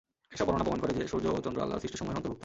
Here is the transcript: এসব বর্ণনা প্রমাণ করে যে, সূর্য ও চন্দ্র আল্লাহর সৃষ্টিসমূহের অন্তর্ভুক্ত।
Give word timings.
এসব 0.33 0.45
বর্ণনা 0.47 0.65
প্রমাণ 0.65 0.81
করে 0.83 0.93
যে, 0.97 1.03
সূর্য 1.11 1.25
ও 1.35 1.43
চন্দ্র 1.45 1.63
আল্লাহর 1.63 1.81
সৃষ্টিসমূহের 1.83 2.17
অন্তর্ভুক্ত। 2.17 2.39